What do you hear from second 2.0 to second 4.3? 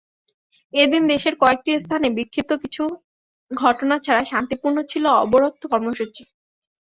বিক্ষিপ্ত কিছু ঘটনা ছাড়া